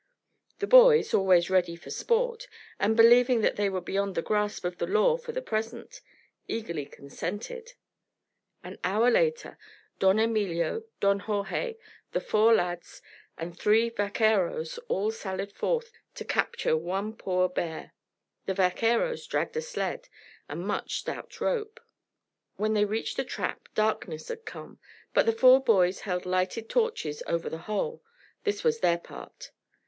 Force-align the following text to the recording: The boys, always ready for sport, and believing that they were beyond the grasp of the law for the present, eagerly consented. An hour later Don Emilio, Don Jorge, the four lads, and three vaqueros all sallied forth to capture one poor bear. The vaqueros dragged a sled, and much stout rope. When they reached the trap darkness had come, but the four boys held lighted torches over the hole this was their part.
The 0.57 0.65
boys, 0.65 1.13
always 1.13 1.51
ready 1.51 1.75
for 1.75 1.91
sport, 1.91 2.47
and 2.79 2.97
believing 2.97 3.41
that 3.41 3.55
they 3.55 3.69
were 3.69 3.79
beyond 3.81 4.15
the 4.15 4.23
grasp 4.23 4.65
of 4.65 4.79
the 4.79 4.87
law 4.87 5.15
for 5.15 5.31
the 5.31 5.43
present, 5.43 6.01
eagerly 6.47 6.87
consented. 6.87 7.73
An 8.63 8.79
hour 8.83 9.11
later 9.11 9.59
Don 9.99 10.17
Emilio, 10.17 10.85
Don 10.99 11.19
Jorge, 11.19 11.75
the 12.13 12.19
four 12.19 12.51
lads, 12.55 13.03
and 13.37 13.55
three 13.55 13.89
vaqueros 13.89 14.79
all 14.87 15.11
sallied 15.11 15.51
forth 15.51 15.91
to 16.15 16.25
capture 16.25 16.75
one 16.75 17.15
poor 17.15 17.47
bear. 17.47 17.93
The 18.47 18.55
vaqueros 18.55 19.27
dragged 19.27 19.55
a 19.55 19.61
sled, 19.61 20.09
and 20.49 20.65
much 20.65 20.97
stout 21.01 21.39
rope. 21.39 21.79
When 22.55 22.73
they 22.73 22.85
reached 22.85 23.17
the 23.17 23.23
trap 23.23 23.69
darkness 23.75 24.29
had 24.29 24.45
come, 24.45 24.79
but 25.13 25.27
the 25.27 25.31
four 25.31 25.63
boys 25.63 25.99
held 25.99 26.25
lighted 26.25 26.69
torches 26.69 27.21
over 27.27 27.51
the 27.51 27.59
hole 27.69 28.01
this 28.45 28.63
was 28.63 28.79
their 28.79 28.97
part. 28.97 29.51